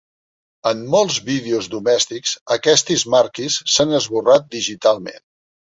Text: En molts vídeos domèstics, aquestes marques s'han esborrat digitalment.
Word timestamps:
En 0.69 0.79
molts 0.93 1.17
vídeos 1.27 1.67
domèstics, 1.75 2.33
aquestes 2.57 3.07
marques 3.17 3.61
s'han 3.75 3.97
esborrat 4.03 4.53
digitalment. 4.61 5.25